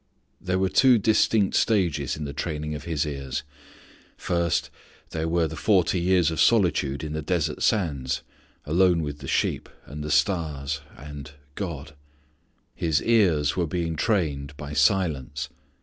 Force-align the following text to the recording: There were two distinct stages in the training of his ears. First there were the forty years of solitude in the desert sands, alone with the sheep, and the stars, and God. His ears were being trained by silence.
There 0.41 0.57
were 0.57 0.67
two 0.67 0.97
distinct 0.97 1.55
stages 1.55 2.17
in 2.17 2.25
the 2.25 2.33
training 2.33 2.73
of 2.73 2.85
his 2.85 3.05
ears. 3.05 3.43
First 4.17 4.71
there 5.11 5.27
were 5.27 5.47
the 5.47 5.55
forty 5.55 5.99
years 5.99 6.31
of 6.31 6.41
solitude 6.41 7.03
in 7.03 7.13
the 7.13 7.21
desert 7.21 7.61
sands, 7.61 8.23
alone 8.65 9.03
with 9.03 9.19
the 9.19 9.27
sheep, 9.27 9.69
and 9.85 10.03
the 10.03 10.09
stars, 10.09 10.81
and 10.97 11.29
God. 11.53 11.93
His 12.73 12.99
ears 13.03 13.55
were 13.55 13.67
being 13.67 13.95
trained 13.95 14.57
by 14.57 14.73
silence. 14.73 15.49